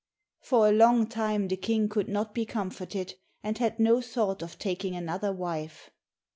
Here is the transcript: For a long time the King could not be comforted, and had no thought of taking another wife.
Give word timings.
For 0.39 0.67
a 0.67 0.71
long 0.71 1.05
time 1.05 1.47
the 1.47 1.55
King 1.55 1.87
could 1.87 2.09
not 2.09 2.33
be 2.33 2.43
comforted, 2.43 3.13
and 3.43 3.59
had 3.59 3.79
no 3.79 4.01
thought 4.01 4.41
of 4.41 4.57
taking 4.57 4.95
another 4.95 5.31
wife. 5.31 5.91